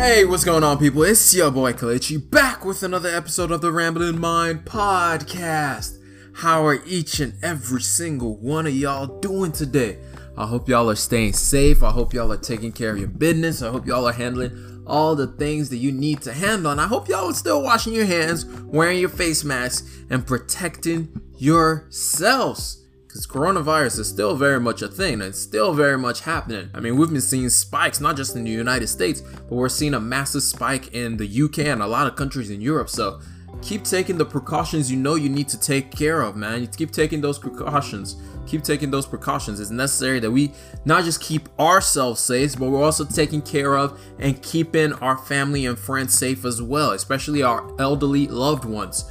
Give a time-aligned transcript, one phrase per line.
[0.00, 1.02] Hey, what's going on, people?
[1.02, 5.98] It's your boy Kalechi back with another episode of the Rambling Mind podcast.
[6.36, 9.98] How are each and every single one of y'all doing today?
[10.38, 11.82] I hope y'all are staying safe.
[11.82, 13.60] I hope y'all are taking care of your business.
[13.60, 16.72] I hope y'all are handling all the things that you need to handle.
[16.72, 21.20] And I hope y'all are still washing your hands, wearing your face masks, and protecting
[21.36, 22.79] yourselves
[23.10, 26.70] because coronavirus is still very much a thing and it's still very much happening.
[26.72, 29.94] I mean, we've been seeing spikes not just in the United States, but we're seeing
[29.94, 32.88] a massive spike in the UK and a lot of countries in Europe.
[32.88, 33.20] So
[33.62, 36.60] keep taking the precautions you know you need to take care of, man.
[36.60, 38.14] You keep taking those precautions.
[38.46, 39.58] Keep taking those precautions.
[39.58, 40.52] It's necessary that we
[40.84, 45.66] not just keep ourselves safe, but we're also taking care of and keeping our family
[45.66, 49.10] and friends safe as well, especially our elderly loved ones.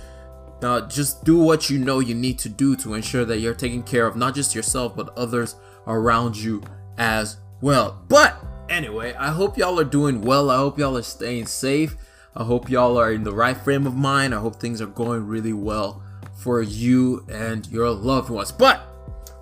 [0.61, 3.83] Now, just do what you know you need to do to ensure that you're taking
[3.83, 5.55] care of not just yourself, but others
[5.87, 6.61] around you
[6.97, 8.03] as well.
[8.09, 10.49] But anyway, I hope y'all are doing well.
[10.49, 11.95] I hope y'all are staying safe.
[12.35, 14.35] I hope y'all are in the right frame of mind.
[14.35, 16.03] I hope things are going really well
[16.35, 18.51] for you and your loved ones.
[18.51, 18.81] But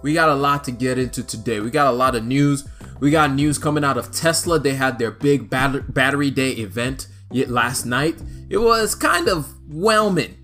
[0.02, 1.59] we got a lot to get into today.
[1.59, 2.67] We got a lot of news.
[3.00, 4.59] We got news coming out of Tesla.
[4.59, 8.22] They had their big battery day event last night.
[8.50, 10.38] It was kind of whelming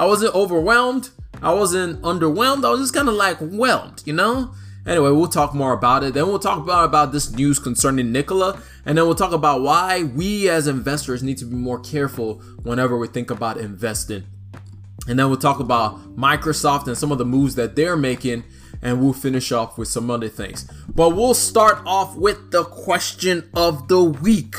[0.00, 1.10] I wasn't overwhelmed.
[1.42, 2.64] I wasn't underwhelmed.
[2.64, 4.54] I was just kind of like whelmed, you know?
[4.86, 6.14] Anyway, we'll talk more about it.
[6.14, 8.62] Then we'll talk about, about this news concerning Nikola.
[8.86, 12.96] And then we'll talk about why we as investors need to be more careful whenever
[12.96, 14.24] we think about investing.
[15.06, 18.44] And then we'll talk about Microsoft and some of the moves that they're making.
[18.80, 20.64] And we'll finish off with some other things.
[20.88, 24.56] But we'll start off with the question of the week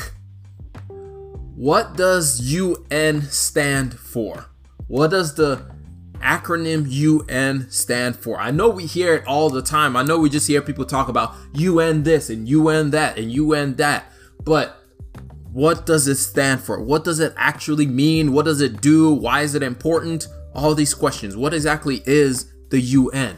[1.55, 4.50] What does UN stand for?
[4.91, 5.65] What does the
[6.15, 8.37] acronym UN stand for?
[8.41, 9.95] I know we hear it all the time.
[9.95, 13.75] I know we just hear people talk about UN this and UN that and UN
[13.75, 14.11] that.
[14.43, 14.83] But
[15.53, 16.83] what does it stand for?
[16.83, 18.33] What does it actually mean?
[18.33, 19.13] What does it do?
[19.13, 20.27] Why is it important?
[20.53, 21.37] All these questions.
[21.37, 23.37] What exactly is the UN?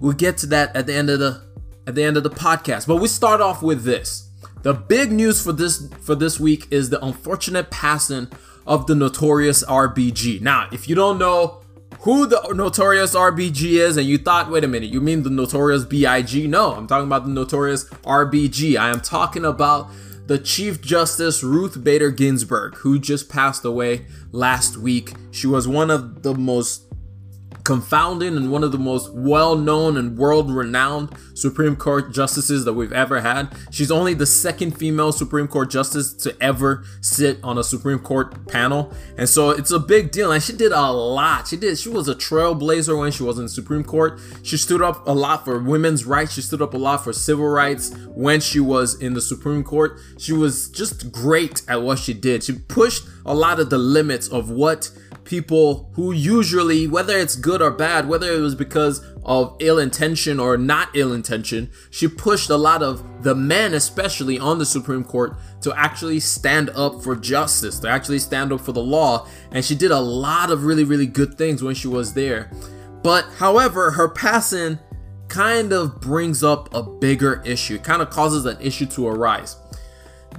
[0.00, 1.42] We'll get to that at the end of the
[1.86, 2.86] at the end of the podcast.
[2.86, 4.30] But we start off with this.
[4.62, 8.28] The big news for this for this week is the unfortunate passing
[8.68, 10.42] of the Notorious RBG.
[10.42, 11.62] Now, if you don't know
[12.00, 15.84] who the Notorious RBG is and you thought, wait a minute, you mean the Notorious
[15.84, 16.48] BIG?
[16.48, 18.78] No, I'm talking about the Notorious RBG.
[18.78, 19.88] I am talking about
[20.26, 25.14] the Chief Justice Ruth Bader Ginsburg, who just passed away last week.
[25.30, 26.87] She was one of the most
[27.68, 33.20] confounding and one of the most well-known and world-renowned Supreme Court justices that we've ever
[33.20, 33.54] had.
[33.70, 38.48] She's only the second female Supreme Court justice to ever sit on a Supreme Court
[38.48, 38.90] panel.
[39.18, 40.32] And so it's a big deal.
[40.32, 41.48] And she did a lot.
[41.48, 44.18] She did she was a trailblazer when she was in the Supreme Court.
[44.42, 46.32] She stood up a lot for women's rights.
[46.32, 50.00] She stood up a lot for civil rights when she was in the Supreme Court.
[50.16, 52.44] She was just great at what she did.
[52.44, 54.90] She pushed a lot of the limits of what
[55.28, 60.40] people who usually, whether it's good or bad, whether it was because of ill intention
[60.40, 65.04] or not ill intention, she pushed a lot of the men, especially on the Supreme
[65.04, 69.28] Court, to actually stand up for justice, to actually stand up for the law.
[69.52, 72.50] And she did a lot of really, really good things when she was there.
[73.02, 74.78] But however, her passing
[75.28, 79.56] kind of brings up a bigger issue, kind of causes an issue to arise.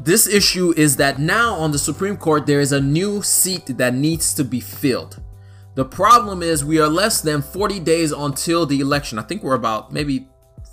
[0.01, 3.93] This issue is that now on the Supreme Court, there is a new seat that
[3.93, 5.21] needs to be filled.
[5.75, 9.19] The problem is we are less than 40 days until the election.
[9.19, 10.27] I think we're about maybe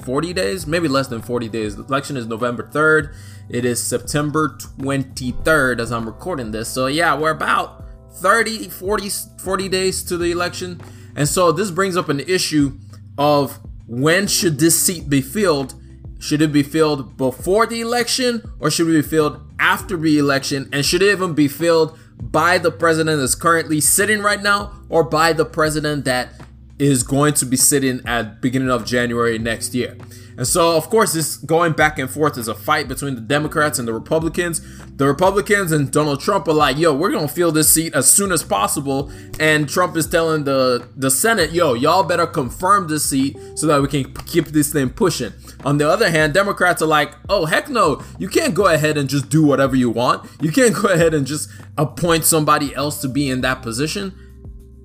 [0.05, 1.75] 40 days, maybe less than 40 days.
[1.75, 3.15] The election is November 3rd.
[3.49, 6.69] It is September 23rd as I'm recording this.
[6.69, 9.09] So yeah, we're about 30, 40,
[9.39, 10.81] 40 days to the election.
[11.17, 12.79] And so this brings up an issue
[13.19, 13.59] of
[13.89, 15.75] when should this seat be filled
[16.19, 20.69] should it be filled before the election or should it be filled after the election?
[20.73, 25.05] And should it even be filled by the president that's currently sitting right now or
[25.05, 26.33] by the president that
[26.79, 29.97] is going to be sitting at beginning of January next year?
[30.37, 33.79] And so, of course, this going back and forth is a fight between the Democrats
[33.79, 34.61] and the Republicans.
[34.97, 38.31] The Republicans and Donald Trump are like, yo, we're gonna fill this seat as soon
[38.33, 39.11] as possible.
[39.41, 43.81] And Trump is telling the, the Senate, yo, y'all better confirm this seat so that
[43.81, 45.33] we can keep this thing pushing.
[45.65, 49.09] On the other hand, Democrats are like, oh, heck no, you can't go ahead and
[49.09, 50.29] just do whatever you want.
[50.41, 51.49] You can't go ahead and just
[51.79, 54.15] appoint somebody else to be in that position.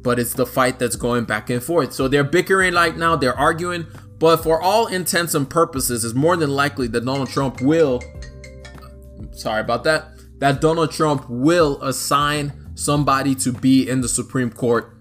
[0.01, 1.94] But it's the fight that's going back and forth.
[1.94, 3.86] So they're bickering right now, they're arguing.
[4.18, 8.01] But for all intents and purposes, it's more than likely that Donald Trump will,
[9.31, 10.09] sorry about that,
[10.39, 14.95] that Donald Trump will assign somebody to be in the Supreme Court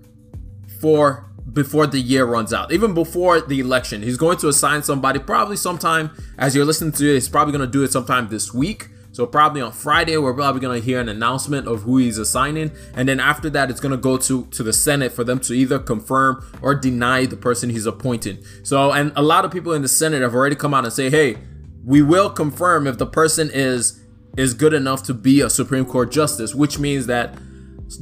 [0.81, 4.03] for before the year runs out, even before the election.
[4.03, 7.15] He's going to assign somebody probably sometime as you're listening to it.
[7.15, 8.89] He's probably going to do it sometime this week.
[9.13, 13.09] So probably on Friday, we're probably gonna hear an announcement of who he's assigning, and
[13.09, 16.45] then after that, it's gonna go to to the Senate for them to either confirm
[16.63, 18.39] or deny the person he's appointing.
[18.63, 21.11] So, and a lot of people in the Senate have already come out and say,
[21.11, 21.39] hey,
[21.85, 24.01] we will confirm if the person is
[24.37, 27.37] is good enough to be a Supreme Court justice, which means that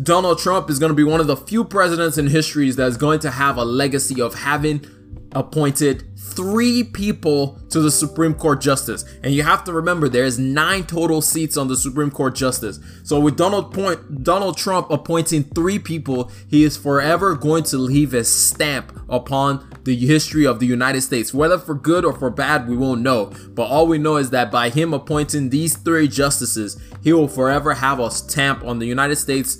[0.02, 2.98] Donald Trump is going to be one of the few presidents in history that is
[2.98, 4.84] going to have a legacy of having
[5.32, 9.04] appointed three people to the Supreme Court Justice.
[9.22, 12.78] And you have to remember there's nine total seats on the Supreme Court Justice.
[13.02, 18.14] So with Donald point Donald Trump appointing three people, he is forever going to leave
[18.14, 21.32] a stamp upon the history of the United States.
[21.34, 23.32] Whether for good or for bad, we won't know.
[23.50, 27.74] But all we know is that by him appointing these three justices, he will forever
[27.74, 29.58] have a stamp on the United States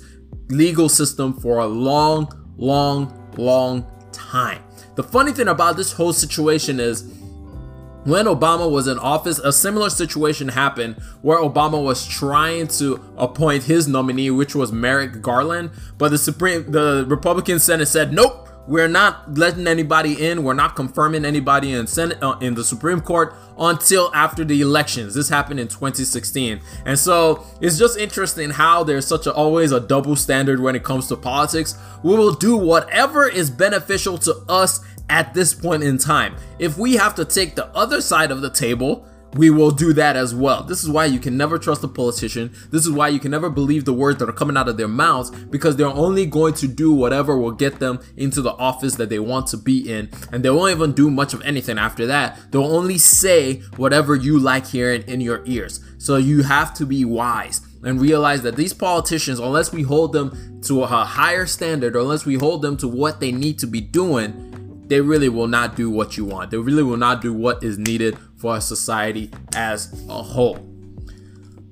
[0.49, 2.27] legal system for a long,
[2.57, 4.63] long, long time.
[4.99, 7.05] The funny thing about this whole situation is
[8.03, 13.63] when Obama was in office, a similar situation happened where Obama was trying to appoint
[13.63, 18.87] his nominee, which was Merrick Garland, but the Supreme, the Republican Senate said, nope, we're
[18.87, 20.43] not letting anybody in.
[20.43, 25.15] We're not confirming anybody in Senate uh, in the Supreme Court until after the elections.
[25.15, 29.79] This happened in 2016, and so it's just interesting how there's such a always a
[29.79, 31.79] double standard when it comes to politics.
[32.03, 36.35] We will do whatever is beneficial to us at this point in time.
[36.59, 39.03] If we have to take the other side of the table
[39.33, 40.63] we will do that as well.
[40.63, 42.51] This is why you can never trust a politician.
[42.71, 44.87] This is why you can never believe the words that are coming out of their
[44.87, 49.09] mouths because they're only going to do whatever will get them into the office that
[49.09, 50.09] they want to be in.
[50.31, 52.51] And they won't even do much of anything after that.
[52.51, 55.79] They'll only say whatever you like hearing in your ears.
[55.97, 60.61] So you have to be wise and realize that these politicians, unless we hold them
[60.63, 63.81] to a higher standard or unless we hold them to what they need to be
[63.81, 64.48] doing,
[64.89, 66.51] they really will not do what you want.
[66.51, 70.65] They really will not do what is needed for a society as a whole.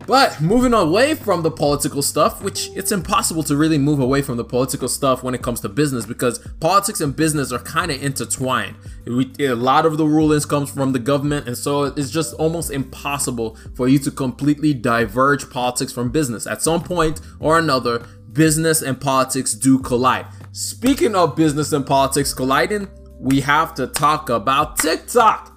[0.05, 4.37] But moving away from the political stuff, which it's impossible to really move away from
[4.37, 8.01] the political stuff when it comes to business because politics and business are kind of
[8.01, 8.77] intertwined.
[9.05, 13.57] a lot of the rulings comes from the government, and so it's just almost impossible
[13.75, 16.47] for you to completely diverge politics from business.
[16.47, 20.27] At some point or another, business and politics do collide.
[20.53, 22.87] Speaking of business and politics colliding,
[23.19, 25.53] we have to talk about TikTok.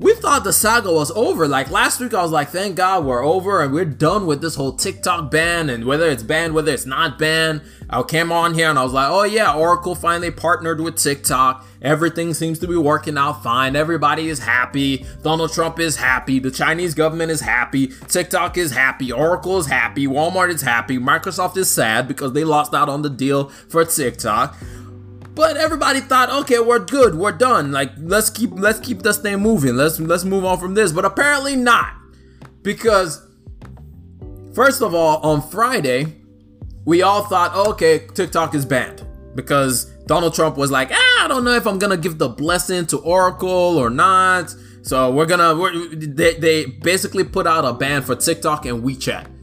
[0.00, 1.48] We thought the saga was over.
[1.48, 4.54] Like last week, I was like, thank God we're over and we're done with this
[4.54, 7.62] whole TikTok ban and whether it's banned, whether it's not banned.
[7.90, 11.66] I came on here and I was like, oh yeah, Oracle finally partnered with TikTok.
[11.82, 13.74] Everything seems to be working out fine.
[13.74, 15.04] Everybody is happy.
[15.24, 16.38] Donald Trump is happy.
[16.38, 17.88] The Chinese government is happy.
[17.88, 19.10] TikTok is happy.
[19.10, 20.06] Oracle is happy.
[20.06, 20.96] Walmart is happy.
[20.96, 24.56] Microsoft is sad because they lost out on the deal for TikTok.
[25.38, 27.70] But everybody thought, okay, we're good, we're done.
[27.70, 29.76] Like let's keep let's keep this thing moving.
[29.76, 30.90] Let's let's move on from this.
[30.90, 31.94] But apparently not.
[32.62, 33.24] Because
[34.52, 36.12] first of all, on Friday,
[36.84, 39.06] we all thought, okay, TikTok is banned.
[39.36, 42.84] Because Donald Trump was like, ah, I don't know if I'm gonna give the blessing
[42.86, 44.52] to Oracle or not.
[44.82, 49.37] So we're gonna, we're, they, they basically put out a ban for TikTok and WeChat.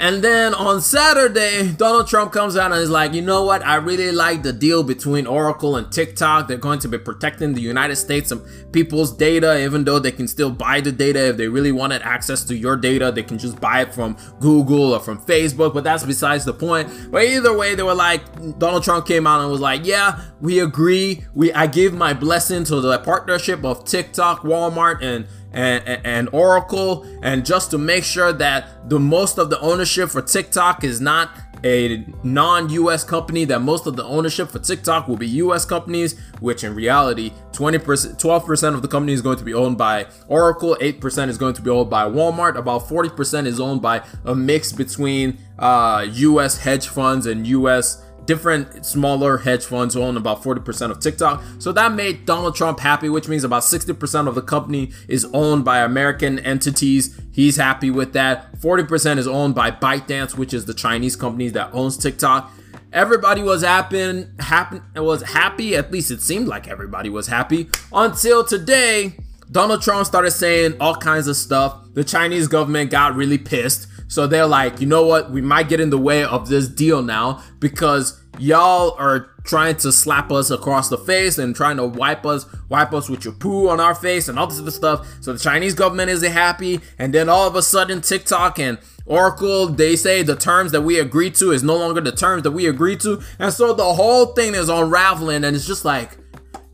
[0.00, 3.62] And then on Saturday, Donald Trump comes out and is like, you know what?
[3.66, 6.48] I really like the deal between Oracle and TikTok.
[6.48, 8.40] They're going to be protecting the United States and
[8.72, 11.28] people's data, even though they can still buy the data.
[11.28, 14.94] If they really wanted access to your data, they can just buy it from Google
[14.94, 16.88] or from Facebook, but that's besides the point.
[17.10, 18.22] But either way, they were like,
[18.58, 21.26] Donald Trump came out and was like, yeah, we agree.
[21.34, 27.04] We I give my blessing to the partnership of TikTok, Walmart, and and, and, Oracle,
[27.22, 31.30] and just to make sure that the most of the ownership for TikTok is not
[31.64, 36.64] a non-US company that most of the ownership for TikTok will be US companies which
[36.64, 41.28] in reality 20% 12% of the company is going to be owned by Oracle 8%
[41.28, 45.38] is going to be owned by Walmart about 40% is owned by a mix between
[45.58, 51.42] uh, US hedge funds and US different smaller hedge funds own about 40% of TikTok.
[51.58, 55.64] So that made Donald Trump happy, which means about 60% of the company is owned
[55.64, 57.20] by American entities.
[57.32, 58.52] He's happy with that.
[58.60, 62.52] 40% is owned by ByteDance, which is the Chinese company that owns TikTok.
[62.92, 65.74] Everybody was happy, happy, was happy.
[65.74, 69.14] At least it seemed like everybody was happy until today.
[69.50, 71.80] Donald Trump started saying all kinds of stuff.
[71.94, 73.88] The Chinese government got really pissed.
[74.10, 75.30] So they're like, you know what?
[75.30, 79.92] We might get in the way of this deal now because y'all are trying to
[79.92, 83.68] slap us across the face and trying to wipe us wipe us with your poo
[83.68, 87.12] on our face and all this other stuff so the chinese government isn't happy and
[87.12, 91.34] then all of a sudden tiktok and oracle they say the terms that we agreed
[91.34, 94.54] to is no longer the terms that we agreed to and so the whole thing
[94.54, 96.16] is unraveling and it's just like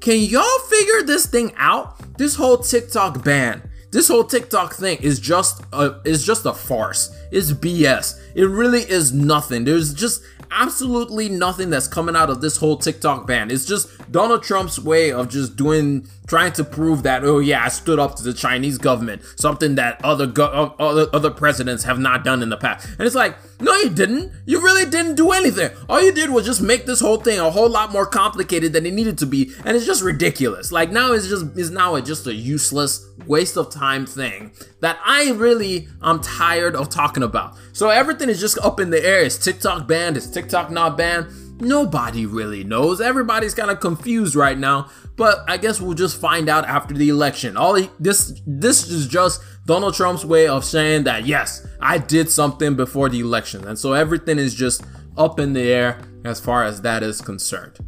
[0.01, 5.21] can y'all figure this thing out this whole tiktok ban this whole TikTok thing is
[5.21, 7.17] just a is just a farce.
[7.31, 8.21] It's BS.
[8.35, 9.65] It really is nothing.
[9.65, 13.51] There's just absolutely nothing that's coming out of this whole TikTok ban.
[13.51, 17.69] It's just Donald Trump's way of just doing, trying to prove that, oh yeah, I
[17.69, 22.25] stood up to the Chinese government, something that other go- other other presidents have not
[22.25, 22.89] done in the past.
[22.99, 24.33] And it's like, no, you didn't.
[24.45, 25.71] You really didn't do anything.
[25.89, 28.87] All you did was just make this whole thing a whole lot more complicated than
[28.87, 30.73] it needed to be, and it's just ridiculous.
[30.73, 35.31] Like now, it's just is now just a useless waste of time thing that I
[35.33, 37.57] really am tired of talking about.
[37.73, 39.21] So everything is just up in the air.
[39.21, 40.17] Is TikTok banned?
[40.17, 41.29] Is TikTok not banned?
[41.59, 43.01] Nobody really knows.
[43.01, 44.91] Everybody's kind of confused right now.
[45.17, 47.57] But I guess we'll just find out after the election.
[47.57, 52.31] All he, this this is just Donald Trump's way of saying that yes, I did
[52.31, 54.85] something before the election, and so everything is just
[55.17, 57.79] up in the air as far as that is concerned.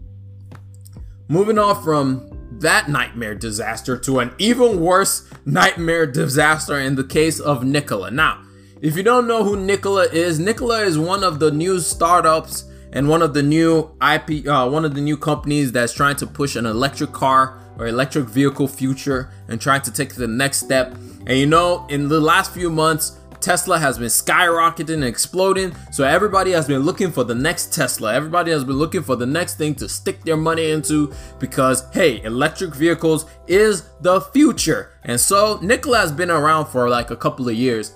[1.29, 7.39] Moving on from that nightmare disaster to an even worse nightmare disaster in the case
[7.39, 8.11] of Nikola.
[8.11, 8.43] Now,
[8.81, 13.09] if you don't know who Nikola is, Nikola is one of the new startups and
[13.09, 16.57] one of the new IP, uh, one of the new companies that's trying to push
[16.57, 20.95] an electric car or electric vehicle future and trying to take the next step.
[21.27, 25.75] And you know, in the last few months, Tesla has been skyrocketing and exploding.
[25.93, 28.15] So everybody has been looking for the next Tesla.
[28.15, 32.21] Everybody has been looking for the next thing to stick their money into because, hey,
[32.23, 34.93] electric vehicles is the future.
[35.05, 37.95] And so Nikola has been around for like a couple of years.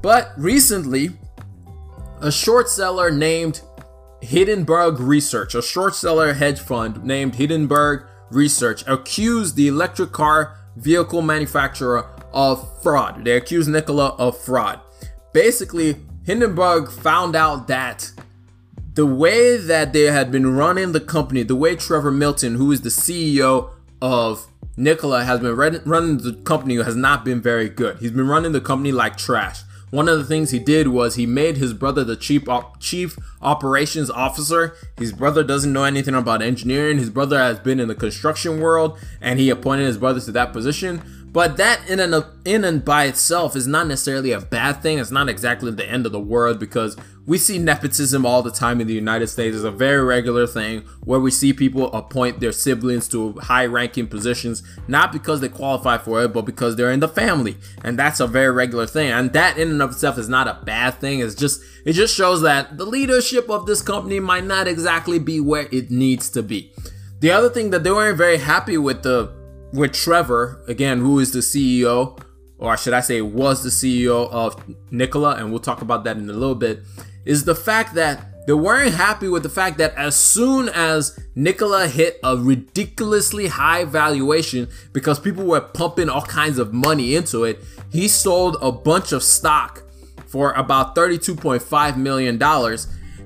[0.00, 1.10] But recently,
[2.20, 3.60] a short seller named
[4.24, 11.20] Hindenburg Research, a short seller hedge fund named Hindenburg Research, accused the electric car vehicle
[11.20, 13.24] manufacturer of fraud.
[13.24, 14.80] They accused Nikola of fraud.
[15.34, 18.12] Basically, Hindenburg found out that
[18.94, 22.80] the way that they had been running the company, the way Trevor Milton, who is
[22.80, 27.98] the CEO of Nikola, has been running the company, has not been very good.
[27.98, 29.63] He's been running the company like trash.
[29.94, 33.16] One of the things he did was he made his brother the chief op- chief
[33.40, 34.74] operations officer.
[34.98, 36.98] His brother doesn't know anything about engineering.
[36.98, 40.52] His brother has been in the construction world, and he appointed his brother to that
[40.52, 41.23] position.
[41.34, 45.00] But that in and of, in and by itself is not necessarily a bad thing.
[45.00, 48.80] It's not exactly the end of the world because we see nepotism all the time
[48.80, 49.56] in the United States.
[49.56, 54.62] It's a very regular thing where we see people appoint their siblings to high-ranking positions
[54.86, 58.28] not because they qualify for it, but because they're in the family, and that's a
[58.28, 59.10] very regular thing.
[59.10, 61.18] And that in and of itself is not a bad thing.
[61.18, 65.40] It's just it just shows that the leadership of this company might not exactly be
[65.40, 66.72] where it needs to be.
[67.18, 69.43] The other thing that they weren't very happy with the
[69.74, 72.16] with Trevor, again, who is the CEO,
[72.58, 74.56] or should I say was the CEO of
[74.92, 76.82] Nikola, and we'll talk about that in a little bit,
[77.24, 81.88] is the fact that they weren't happy with the fact that as soon as Nikola
[81.88, 87.64] hit a ridiculously high valuation because people were pumping all kinds of money into it,
[87.90, 89.82] he sold a bunch of stock
[90.26, 92.40] for about $32.5 million.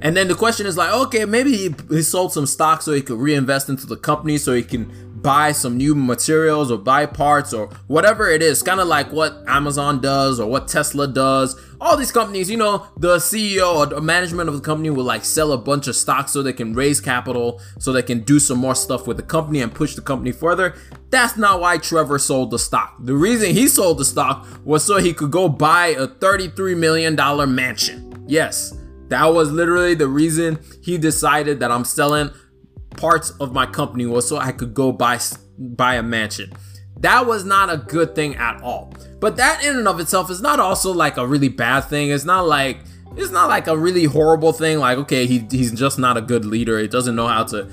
[0.00, 3.02] And then the question is like, okay, maybe he, he sold some stock so he
[3.02, 4.88] could reinvest into the company so he can
[5.22, 9.42] buy some new materials or buy parts or whatever it is, kind of like what
[9.46, 11.58] Amazon does or what Tesla does.
[11.80, 15.24] All these companies, you know, the CEO or the management of the company will like
[15.24, 18.58] sell a bunch of stocks so they can raise capital, so they can do some
[18.58, 20.74] more stuff with the company and push the company further.
[21.10, 22.96] That's not why Trevor sold the stock.
[23.00, 27.14] The reason he sold the stock was so he could go buy a $33 million
[27.54, 28.24] mansion.
[28.26, 28.76] Yes,
[29.08, 32.30] that was literally the reason he decided that I'm selling
[32.90, 35.18] parts of my company was so I could go buy
[35.58, 36.52] buy a mansion.
[37.00, 38.92] That was not a good thing at all.
[39.20, 42.10] But that in and of itself is not also like a really bad thing.
[42.10, 42.78] It's not like
[43.16, 46.44] it's not like a really horrible thing like okay, he he's just not a good
[46.44, 46.78] leader.
[46.78, 47.70] He doesn't know how to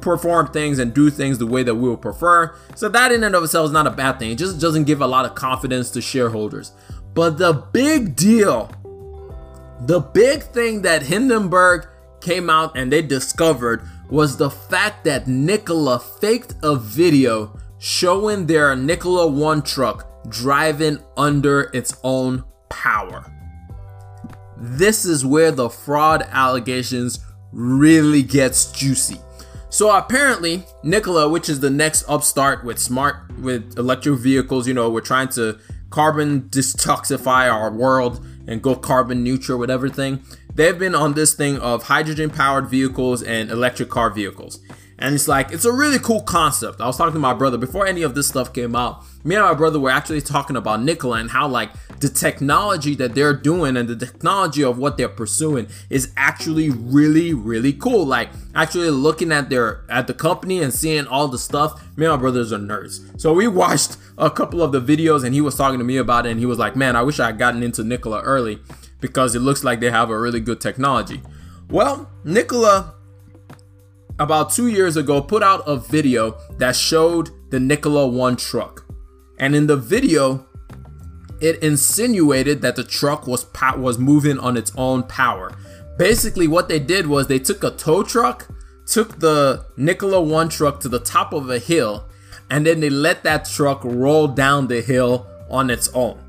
[0.00, 2.54] perform things and do things the way that we would prefer.
[2.76, 4.30] So that in and of itself is not a bad thing.
[4.30, 6.72] It just doesn't give a lot of confidence to shareholders.
[7.12, 8.70] But the big deal,
[9.80, 11.88] the big thing that Hindenburg
[12.20, 18.76] came out and they discovered was the fact that Nikola faked a video showing their
[18.76, 23.32] Nikola 1 truck driving under its own power.
[24.56, 27.20] This is where the fraud allegations
[27.52, 29.20] really gets juicy.
[29.68, 34.88] So apparently, Nikola, which is the next upstart with smart with electric vehicles, you know,
[34.88, 35.58] we're trying to
[35.90, 40.22] carbon detoxify our world and go carbon neutral with everything
[40.54, 44.60] they've been on this thing of hydrogen powered vehicles and electric car vehicles.
[44.98, 46.80] And it's like, it's a really cool concept.
[46.80, 49.04] I was talking to my brother before any of this stuff came out.
[49.24, 53.14] Me and my brother were actually talking about Nikola and how, like, the technology that
[53.14, 58.06] they're doing and the technology of what they're pursuing is actually really, really cool.
[58.06, 61.82] Like, actually looking at their, at the company and seeing all the stuff.
[61.96, 63.20] Me and my brothers are nerds.
[63.20, 66.24] So we watched a couple of the videos and he was talking to me about
[66.24, 68.60] it and he was like, man, I wish I had gotten into Nikola early
[69.00, 71.20] because it looks like they have a really good technology.
[71.68, 72.94] Well, Nikola
[74.18, 78.84] about two years ago put out a video that showed the Nikola 1 truck.
[79.38, 80.46] And in the video,
[81.40, 83.46] it insinuated that the truck was
[83.76, 85.52] was moving on its own power.
[85.98, 88.48] Basically, what they did was they took a tow truck,
[88.86, 92.06] took the Nikola 1 truck to the top of a hill,
[92.50, 96.22] and then they let that truck roll down the hill on its own.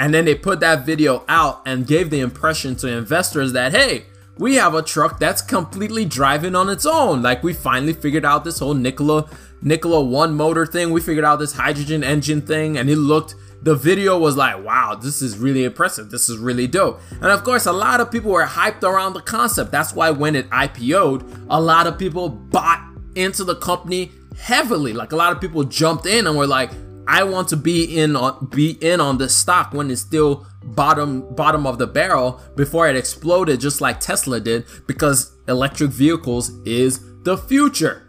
[0.00, 4.06] And then they put that video out and gave the impression to investors that, hey,
[4.38, 7.22] we have a truck that's completely driving on its own.
[7.22, 9.28] Like we finally figured out this whole Nikola
[9.60, 10.90] Nikola one motor thing.
[10.90, 14.94] We figured out this hydrogen engine thing and it looked the video was like, wow,
[14.94, 16.10] this is really impressive.
[16.10, 17.00] This is really dope.
[17.10, 19.72] And of course, a lot of people were hyped around the concept.
[19.72, 24.92] That's why when it IPO'd, a lot of people bought into the company heavily.
[24.92, 26.70] Like a lot of people jumped in and were like,
[27.08, 31.34] I want to be in on be in on this stock when it's still bottom
[31.34, 37.00] bottom of the barrel before it exploded just like Tesla did because electric vehicles is
[37.22, 38.06] the future.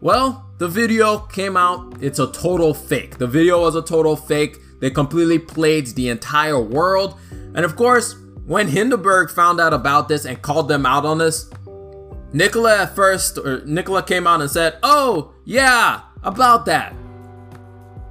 [0.00, 3.18] Well, the video came out, it's a total fake.
[3.18, 4.56] The video was a total fake.
[4.80, 7.18] They completely played the entire world.
[7.30, 11.50] And of course, when Hindenburg found out about this and called them out on this,
[12.32, 16.94] Nikola at first, or Nikola came out and said, Oh, yeah, about that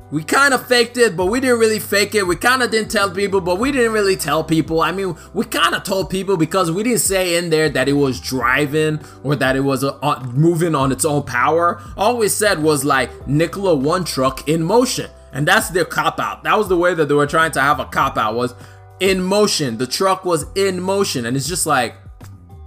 [0.10, 2.26] we kind of faked it, but we didn't really fake it.
[2.26, 4.82] We kind of didn't tell people, but we didn't really tell people.
[4.82, 7.94] I mean, we kind of told people because we didn't say in there that it
[7.94, 11.82] was driving or that it was uh, moving on its own power.
[11.98, 16.44] All we said was like Nikola One truck in motion, and that's their cop out.
[16.44, 18.56] That was the way that they were trying to have a cop out was
[19.02, 19.78] in motion.
[19.78, 21.96] The truck was in motion, and it's just like,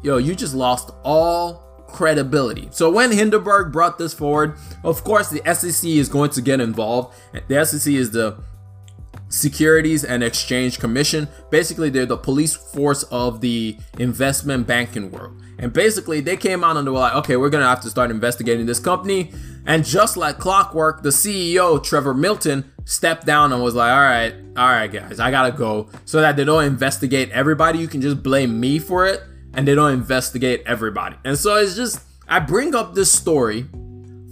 [0.03, 2.69] yo, you just lost all credibility.
[2.71, 7.15] So when Hindenburg brought this forward, of course the SEC is going to get involved.
[7.49, 8.39] The SEC is the
[9.31, 11.29] Securities and Exchange Commission.
[11.51, 15.41] Basically, they're the police force of the investment banking world.
[15.59, 17.91] And basically, they came out and they were like, okay, we're going to have to
[17.91, 19.33] start investigating this company.
[19.67, 24.35] And just like clockwork, the CEO, Trevor Milton, stepped down and was like, all right,
[24.57, 25.89] all right, guys, I got to go.
[26.07, 27.79] So that they don't investigate everybody.
[27.79, 29.23] You can just blame me for it
[29.55, 31.17] and they don't investigate everybody.
[31.25, 33.67] And so it's just, I bring up this story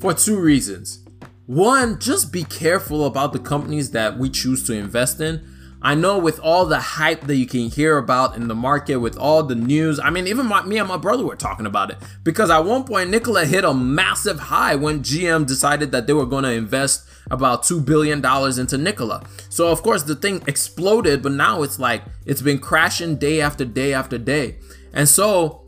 [0.00, 1.04] for two reasons.
[1.46, 5.46] One, just be careful about the companies that we choose to invest in.
[5.81, 9.16] I know with all the hype that you can hear about in the market, with
[9.16, 11.98] all the news, I mean, even my, me and my brother were talking about it
[12.24, 16.26] because at one point Nikola hit a massive high when GM decided that they were
[16.26, 18.18] going to invest about $2 billion
[18.59, 19.22] into Nikola.
[19.50, 23.64] So, of course, the thing exploded, but now it's like it's been crashing day after
[23.64, 24.57] day after day.
[24.92, 25.66] And so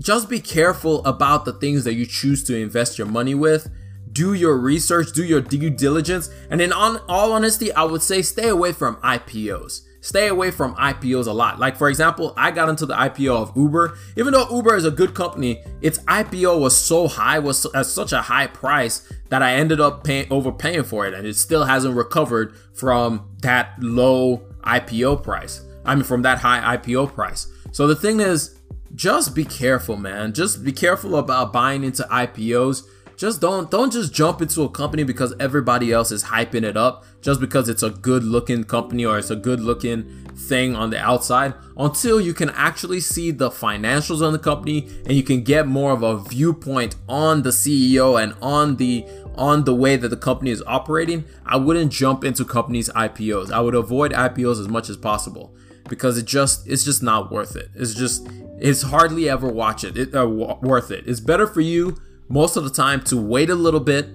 [0.00, 3.70] just be careful about the things that you choose to invest your money with.
[4.10, 8.48] Do your research, do your due diligence, and in all honesty, I would say stay
[8.48, 9.82] away from IPOs.
[10.02, 11.60] Stay away from IPOs a lot.
[11.60, 13.96] Like for example, I got into the IPO of Uber.
[14.16, 18.12] Even though Uber is a good company, its IPO was so high, was at such
[18.12, 21.94] a high price that I ended up paying overpaying for it, and it still hasn't
[21.94, 25.64] recovered from that low IPO price.
[25.84, 27.46] I mean, from that high IPO price.
[27.72, 28.58] So the thing is,
[28.94, 30.34] just be careful, man.
[30.34, 32.82] Just be careful about buying into IPOs.
[33.16, 37.04] Just don't don't just jump into a company because everybody else is hyping it up
[37.20, 40.02] just because it's a good looking company or it's a good looking
[40.34, 45.12] thing on the outside until you can actually see the financials on the company and
[45.12, 49.06] you can get more of a viewpoint on the CEO and on the
[49.36, 51.24] on the way that the company is operating.
[51.46, 53.52] I wouldn't jump into companies IPOs.
[53.52, 55.54] I would avoid IPOs as much as possible
[55.88, 57.70] because it just it's just not worth it.
[57.74, 61.04] It's just it's hardly ever watch it, it uh, worth it.
[61.06, 61.96] It's better for you
[62.28, 64.08] most of the time to wait a little bit,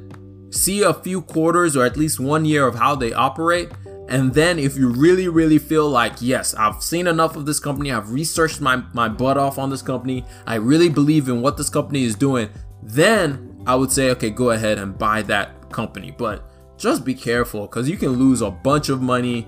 [0.50, 3.70] see a few quarters or at least one year of how they operate,
[4.10, 7.92] and then if you really really feel like yes, I've seen enough of this company,
[7.92, 11.70] I've researched my my butt off on this company, I really believe in what this
[11.70, 12.50] company is doing,
[12.82, 16.44] then I would say okay, go ahead and buy that company, but
[16.78, 19.48] just be careful because you can lose a bunch of money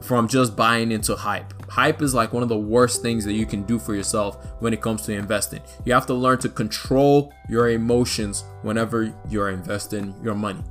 [0.00, 1.52] from just buying into hype.
[1.68, 4.72] Hype is like one of the worst things that you can do for yourself when
[4.72, 5.60] it comes to investing.
[5.84, 10.62] You have to learn to control your emotions whenever you're investing your money.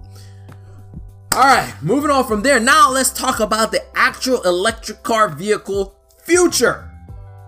[1.34, 2.60] All right, moving on from there.
[2.62, 6.90] Now let's talk about the actual electric car vehicle future,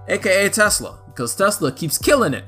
[0.10, 2.44] aka Tesla, because Tesla keeps killing it.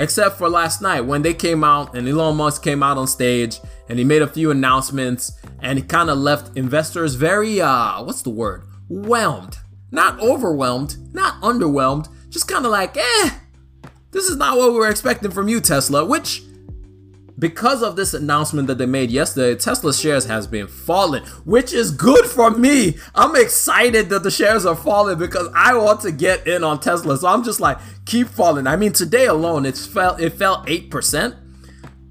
[0.00, 3.60] Except for last night when they came out and Elon Musk came out on stage
[3.88, 8.22] and he made a few announcements and he kind of left investors very, uh, what's
[8.22, 8.64] the word?
[8.88, 9.58] Whelmed.
[9.92, 13.30] Not overwhelmed, not underwhelmed, just kind of like, eh,
[14.10, 16.42] this is not what we were expecting from you, Tesla, which
[17.40, 21.90] because of this announcement that they made yesterday, Tesla shares has been falling, which is
[21.90, 22.98] good for me.
[23.14, 27.16] I'm excited that the shares are falling because I want to get in on Tesla.
[27.16, 28.66] So I'm just like, keep falling.
[28.66, 31.36] I mean, today alone, it's fell it fell 8%.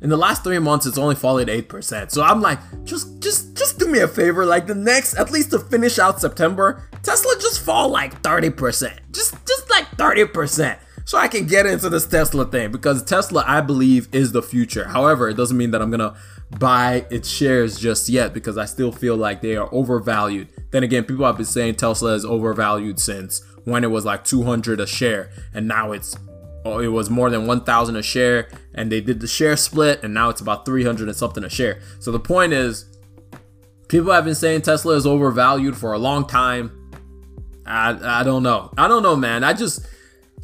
[0.01, 2.09] In the last three months, it's only fallen 8%.
[2.09, 4.45] So I'm like, just just just do me a favor.
[4.45, 8.97] Like the next, at least to finish out September, Tesla just fall like 30%.
[9.11, 13.61] Just just like 30% so I can get into this Tesla thing because Tesla, I
[13.61, 14.87] believe, is the future.
[14.89, 16.15] However, it doesn't mean that I'm gonna
[16.59, 20.49] buy its shares just yet because I still feel like they are overvalued.
[20.69, 24.79] Then again, people have been saying Tesla is overvalued since when it was like 200
[24.79, 26.15] a share, and now it's
[26.63, 30.13] oh, it was more than 1,000 a share, and they did the share split, and
[30.13, 31.81] now it's about 300 and something a share.
[31.97, 32.85] So the point is,
[33.87, 36.91] people have been saying Tesla is overvalued for a long time.
[37.65, 38.71] I I don't know.
[38.77, 39.43] I don't know, man.
[39.43, 39.87] I just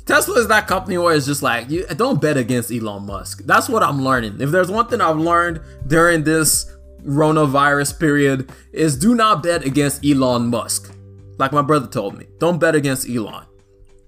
[0.05, 3.41] Tesla is that company where it's just like you don't bet against Elon Musk.
[3.45, 4.39] That's what I'm learning.
[4.39, 6.71] If there's one thing I've learned during this
[7.03, 10.95] coronavirus period is do not bet against Elon Musk.
[11.37, 13.45] Like my brother told me, don't bet against Elon.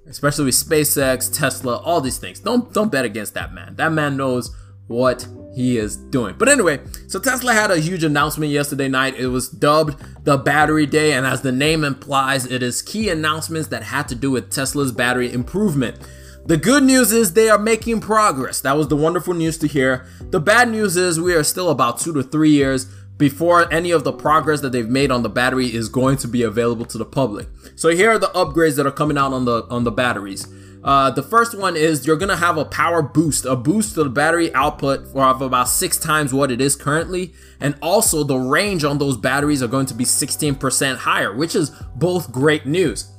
[0.08, 2.40] Especially with SpaceX, Tesla, all these things.
[2.40, 3.76] Don't don't bet against that man.
[3.76, 4.56] That man knows
[4.88, 6.36] what he is doing.
[6.38, 9.15] But anyway, so Tesla had a huge announcement yesterday night.
[9.17, 13.70] It was dubbed the Battery Day, and as the name implies, it is key announcements
[13.70, 15.98] that had to do with Tesla's battery improvement.
[16.46, 18.62] The good news is they are making progress.
[18.62, 20.06] That was the wonderful news to hear.
[20.30, 22.86] The bad news is we are still about two to three years
[23.17, 26.43] before any of the progress that they've made on the battery is going to be
[26.43, 27.48] available to the public.
[27.76, 30.48] So here are the upgrades that are coming out on the on the batteries.
[30.88, 34.10] Uh, the first one is you're gonna have a power boost, a boost to the
[34.10, 38.97] battery output of about six times what it is currently, and also the range on
[38.97, 43.12] those batteries are going to be 16% higher, which is both great news.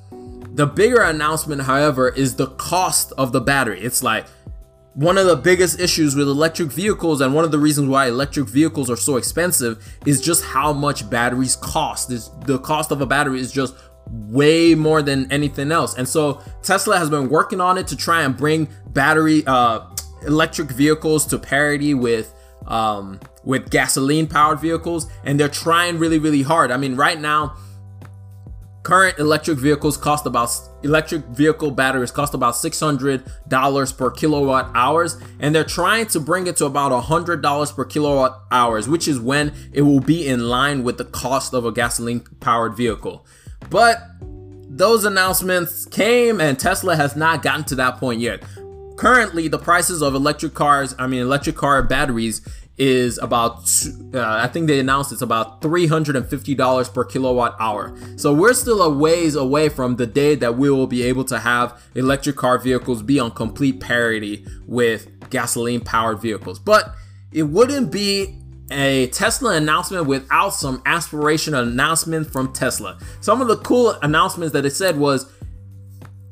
[0.54, 3.82] The bigger announcement, however, is the cost of the battery.
[3.82, 4.24] It's like
[4.94, 8.48] one of the biggest issues with electric vehicles and one of the reasons why electric
[8.48, 12.08] vehicles are so expensive is just how much batteries cost.
[12.08, 13.76] This, the cost of a battery is just
[14.10, 15.96] way more than anything else.
[15.96, 19.80] And so Tesla has been working on it to try and bring battery uh,
[20.26, 22.34] electric vehicles to parity with
[22.66, 26.70] um, with gasoline powered vehicles, and they're trying really really hard.
[26.70, 27.56] I mean, right now.
[28.84, 30.48] Current electric vehicles cost about
[30.82, 36.56] electric vehicle batteries cost about $600 per kilowatt hours and they're trying to bring it
[36.56, 40.96] to about $100 per kilowatt hours which is when it will be in line with
[40.96, 43.26] the cost of a gasoline powered vehicle
[43.70, 44.02] but
[44.68, 48.42] those announcements came and Tesla has not gotten to that point yet.
[48.96, 52.42] Currently, the prices of electric cars, I mean, electric car batteries,
[52.78, 53.68] is about,
[54.14, 57.96] uh, I think they announced it's about $350 per kilowatt hour.
[58.16, 61.40] So we're still a ways away from the day that we will be able to
[61.40, 66.60] have electric car vehicles be on complete parity with gasoline powered vehicles.
[66.60, 66.94] But
[67.32, 68.38] it wouldn't be
[68.70, 72.98] a Tesla announcement without some aspirational announcement from Tesla.
[73.20, 75.30] Some of the cool announcements that it said was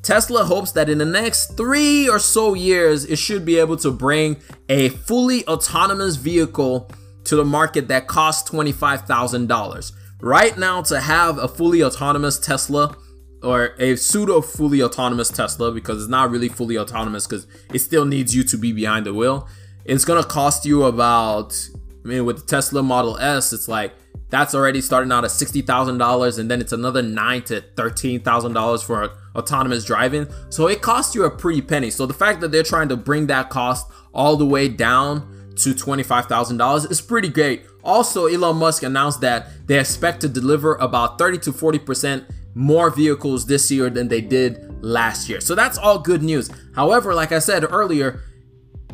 [0.03, 3.91] Tesla hopes that in the next three or so years, it should be able to
[3.91, 4.37] bring
[4.69, 6.91] a fully autonomous vehicle
[7.25, 9.93] to the market that costs $25,000.
[10.21, 12.97] Right now, to have a fully autonomous Tesla
[13.43, 18.05] or a pseudo fully autonomous Tesla, because it's not really fully autonomous because it still
[18.05, 19.49] needs you to be behind the wheel,
[19.85, 21.69] it's gonna cost you about
[22.07, 23.93] I mean, with the Tesla Model S, it's like
[24.31, 28.21] that's already starting out at sixty thousand dollars, and then it's another nine to thirteen
[28.21, 30.29] thousand dollars for autonomous driving.
[30.49, 31.91] So it costs you a pretty penny.
[31.91, 35.75] So the fact that they're trying to bring that cost all the way down to
[35.75, 37.67] twenty-five thousand dollars is pretty great.
[37.83, 42.89] Also, Elon Musk announced that they expect to deliver about thirty to forty percent more
[42.89, 45.41] vehicles this year than they did last year.
[45.41, 46.51] So that's all good news.
[46.77, 48.23] However, like I said earlier,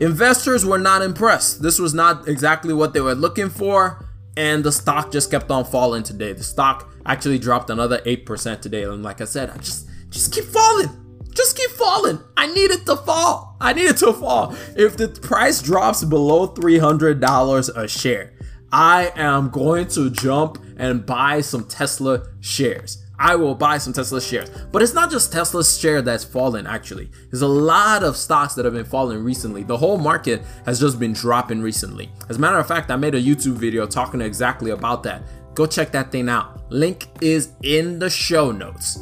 [0.00, 1.62] Investors were not impressed.
[1.62, 5.64] This was not exactly what they were looking for, and the stock just kept on
[5.64, 6.32] falling today.
[6.32, 8.84] The stock actually dropped another 8% today.
[8.84, 10.88] And like I said, I just just keep falling.
[11.34, 12.20] Just keep falling.
[12.36, 13.56] I need it to fall.
[13.60, 14.54] I need it to fall.
[14.76, 18.34] If the price drops below $300 a share,
[18.70, 23.01] I am going to jump and buy some Tesla shares.
[23.22, 24.50] I will buy some Tesla shares.
[24.72, 27.08] But it's not just Tesla's share that's fallen, actually.
[27.30, 29.62] There's a lot of stocks that have been falling recently.
[29.62, 32.10] The whole market has just been dropping recently.
[32.28, 35.22] As a matter of fact, I made a YouTube video talking exactly about that.
[35.54, 36.68] Go check that thing out.
[36.72, 38.98] Link is in the show notes.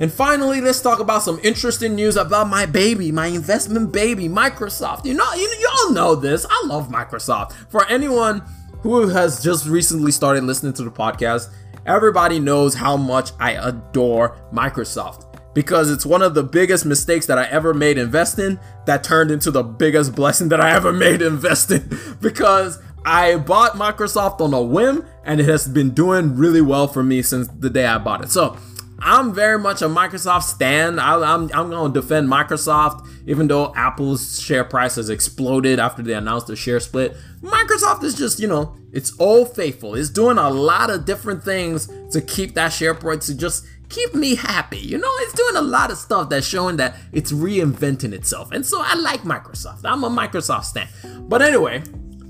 [0.00, 5.06] And finally, let's talk about some interesting news about my baby, my investment baby, Microsoft.
[5.06, 6.44] You know, you, you all know this.
[6.48, 7.52] I love Microsoft.
[7.70, 8.42] For anyone
[8.82, 11.50] who has just recently started listening to the podcast,
[11.86, 17.38] everybody knows how much I adore Microsoft because it's one of the biggest mistakes that
[17.38, 21.90] I ever made investing that turned into the biggest blessing that I ever made investing
[22.20, 27.02] because I bought Microsoft on a whim and it has been doing really well for
[27.02, 28.30] me since the day I bought it.
[28.30, 28.56] So
[29.02, 30.98] I'm very much a Microsoft stan.
[30.98, 35.78] I, am I'm, I'm going to defend Microsoft, even though Apple's share price has exploded
[35.78, 37.16] after they announced the share split.
[37.40, 39.94] Microsoft is just, you know, it's old faithful.
[39.94, 44.14] It's doing a lot of different things to keep that share price to just keep
[44.14, 44.78] me happy.
[44.78, 48.52] You know, it's doing a lot of stuff that's showing that it's reinventing itself.
[48.52, 49.80] And so I like Microsoft.
[49.84, 50.88] I'm a Microsoft stan.
[51.26, 51.80] But anyway,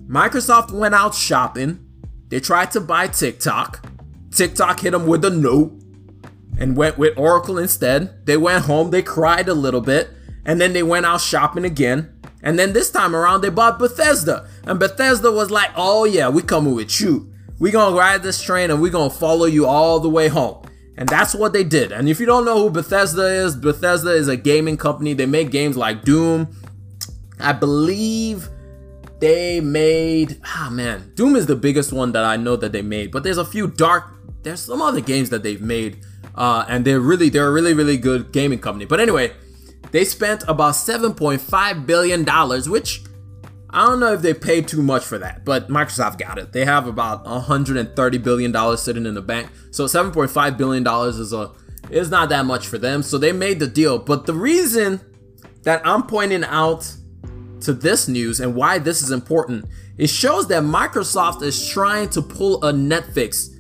[0.09, 1.85] Microsoft went out shopping.
[2.29, 3.85] They tried to buy TikTok.
[4.31, 5.80] TikTok hit them with a note
[6.61, 8.25] and went with Oracle instead.
[8.27, 10.11] They went home, they cried a little bit,
[10.45, 12.15] and then they went out shopping again.
[12.43, 14.49] And then this time around, they bought Bethesda.
[14.65, 17.33] And Bethesda was like, oh yeah, we coming with you.
[17.59, 20.63] We gonna ride this train and we gonna follow you all the way home.
[20.97, 21.93] And that's what they did.
[21.93, 25.15] And if you don't know who Bethesda is, Bethesda is a gaming company.
[25.15, 26.55] They make games like Doom.
[27.39, 28.49] I believe
[29.19, 33.13] they made, ah man, Doom is the biggest one that I know that they made.
[33.13, 34.05] But there's a few dark,
[34.43, 37.97] there's some other games that they've made uh, and they're really they're a really really
[37.97, 38.85] good gaming company.
[38.85, 39.33] But anyway,
[39.91, 43.03] they spent about 7.5 billion dollars, which
[43.71, 46.53] I don't know if they paid too much for that, but Microsoft got it.
[46.53, 51.33] They have about 130 billion dollars sitting in the bank, so 7.5 billion dollars is
[51.33, 51.53] a
[51.91, 53.03] is not that much for them.
[53.03, 53.99] So they made the deal.
[53.99, 55.01] But the reason
[55.63, 56.93] that I'm pointing out
[57.63, 59.67] to this news and why this is important,
[59.99, 63.55] it shows that Microsoft is trying to pull a Netflix,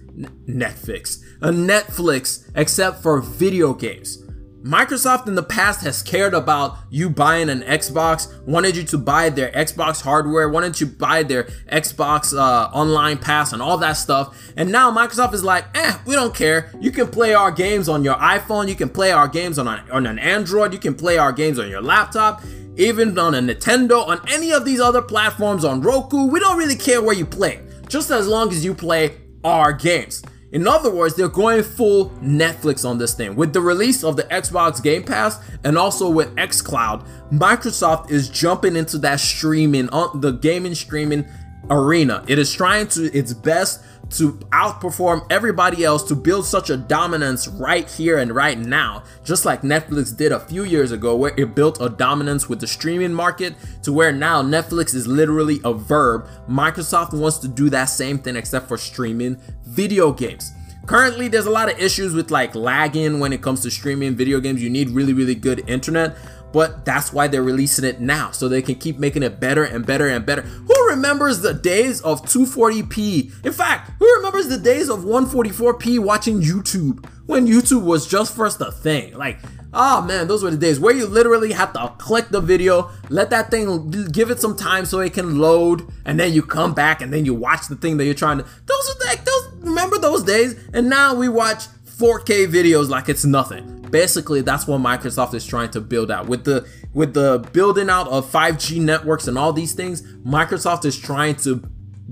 [0.47, 4.25] Netflix, a Netflix except for video games.
[4.63, 9.31] Microsoft in the past has cared about you buying an Xbox, wanted you to buy
[9.31, 13.95] their Xbox hardware, wanted you to buy their Xbox uh, online pass and all that
[13.95, 14.53] stuff.
[14.59, 16.71] And now Microsoft is like, eh, we don't care.
[16.79, 20.07] You can play our games on your iPhone, you can play our games on, on
[20.07, 22.43] an Android, you can play our games on your laptop,
[22.77, 26.27] even on a Nintendo, on any of these other platforms, on Roku.
[26.27, 30.23] We don't really care where you play, just as long as you play our games.
[30.53, 33.37] In other words, they're going full Netflix on this thing.
[33.37, 38.75] With the release of the Xbox Game Pass and also with xCloud, Microsoft is jumping
[38.75, 41.25] into that streaming, on the gaming streaming
[41.69, 42.25] arena.
[42.29, 47.47] It is trying to its best to outperform everybody else to build such a dominance
[47.47, 51.55] right here and right now, just like Netflix did a few years ago, where it
[51.55, 56.27] built a dominance with the streaming market to where now Netflix is literally a verb.
[56.49, 60.53] Microsoft wants to do that same thing except for streaming video games.
[60.87, 64.41] Currently, there's a lot of issues with like lagging when it comes to streaming video
[64.41, 64.61] games.
[64.61, 66.17] You need really, really good internet
[66.53, 69.87] but that's why they're releasing it now so they can keep making it better and
[69.87, 70.43] better and better.
[70.43, 73.45] Who remembers the days of 240p?
[73.45, 78.61] In fact, who remembers the days of 144p watching YouTube when YouTube was just first
[78.61, 79.17] a thing?
[79.17, 79.39] Like,
[79.73, 83.31] oh man, those were the days where you literally had to click the video, let
[83.31, 87.01] that thing give it some time so it can load, and then you come back
[87.01, 88.45] and then you watch the thing that you're trying to.
[88.45, 89.47] Those are like those.
[89.61, 90.57] Remember those days?
[90.73, 91.65] And now we watch
[92.01, 96.45] 4K videos like it's nothing basically that's what Microsoft is trying to build out with
[96.45, 101.35] the with the building out of 5G networks and all these things Microsoft is trying
[101.37, 101.57] to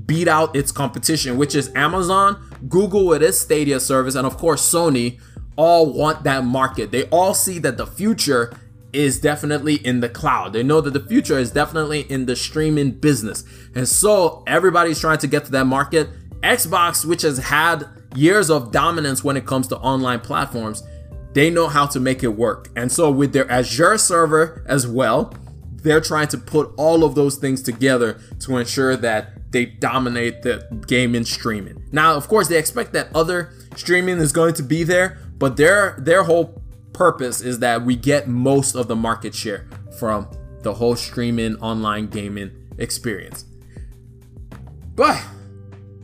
[0.05, 4.61] beat out its competition which is Amazon Google with its Stadia service and of course
[4.61, 5.19] Sony
[5.57, 8.53] all want that market they all see that the future
[8.93, 10.55] is definitely in the cloud.
[10.55, 13.45] They know that the future is definitely in the streaming business.
[13.75, 16.09] And so everybody's trying to get to that market.
[16.41, 20.83] Xbox, which has had years of dominance when it comes to online platforms,
[21.35, 22.69] they know how to make it work.
[22.77, 25.35] And so with their Azure server as well,
[25.83, 30.67] they're trying to put all of those things together to ensure that they dominate the
[30.87, 31.83] gaming streaming.
[31.93, 35.97] Now, of course, they expect that other streaming is going to be there, but their
[35.99, 39.67] their whole purpose is that we get most of the market share
[39.99, 40.29] from
[40.63, 43.45] the whole streaming online gaming experience.
[44.95, 45.23] But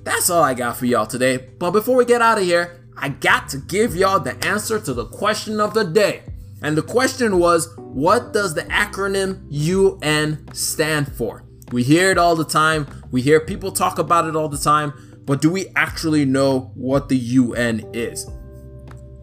[0.05, 1.39] that's all I got for y'all today.
[1.59, 4.95] But before we get out of here, I got to give y'all the answer to
[4.95, 6.23] the question of the day.
[6.63, 11.45] And the question was, what does the acronym UN stand for?
[11.73, 12.87] We hear it all the time.
[13.11, 14.93] We hear people talk about it all the time.
[15.25, 18.27] But do we actually know what the UN is?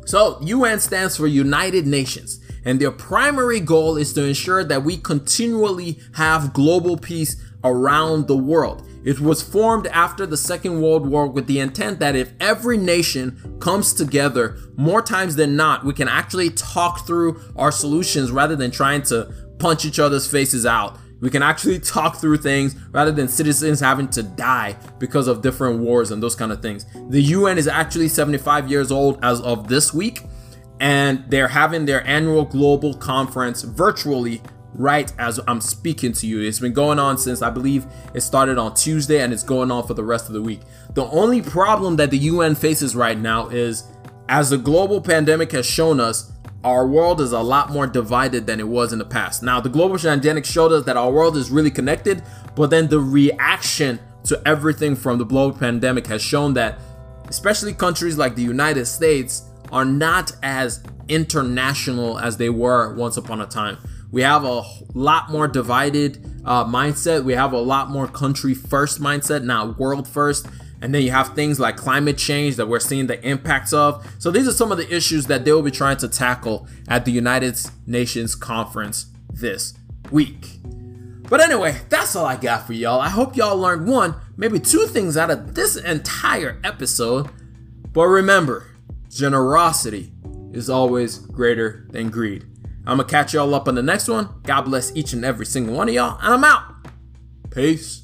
[0.05, 4.97] So, UN stands for United Nations, and their primary goal is to ensure that we
[4.97, 8.87] continually have global peace around the world.
[9.03, 13.57] It was formed after the Second World War with the intent that if every nation
[13.59, 18.69] comes together more times than not, we can actually talk through our solutions rather than
[18.69, 20.99] trying to punch each other's faces out.
[21.19, 25.79] We can actually talk through things rather than citizens having to die because of different
[25.79, 26.85] wars and those kind of things.
[27.09, 30.21] The UN is actually 75 years old as of this week,
[30.79, 34.41] and they're having their annual global conference virtually
[34.73, 36.41] right as I'm speaking to you.
[36.41, 39.86] It's been going on since I believe it started on Tuesday and it's going on
[39.86, 40.62] for the rest of the week.
[40.93, 43.84] The only problem that the UN faces right now is
[44.29, 46.31] as the global pandemic has shown us,
[46.63, 49.41] our world is a lot more divided than it was in the past.
[49.41, 52.23] Now, the global pandemic showed us that our world is really connected,
[52.55, 56.79] but then the reaction to everything from the global pandemic has shown that
[57.27, 63.41] especially countries like the United States are not as international as they were once upon
[63.41, 63.77] a time.
[64.12, 67.24] We have a lot more divided uh, mindset.
[67.24, 70.47] We have a lot more country first mindset, not world first.
[70.82, 74.06] And then you have things like climate change that we're seeing the impacts of.
[74.17, 77.06] So these are some of the issues that they will be trying to tackle at
[77.06, 79.76] the United Nations conference this
[80.10, 80.60] week.
[81.30, 83.00] But anyway, that's all I got for y'all.
[83.00, 87.30] I hope y'all learned one, maybe two things out of this entire episode.
[87.93, 88.67] But remember,
[89.10, 90.12] generosity
[90.52, 92.45] is always greater than greed.
[92.85, 94.29] I'm gonna catch y'all up on the next one.
[94.43, 96.63] God bless each and every single one of y'all, and I'm out.
[97.51, 98.01] Peace.